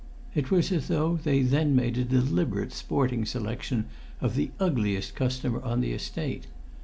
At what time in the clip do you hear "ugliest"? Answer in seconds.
4.59-5.13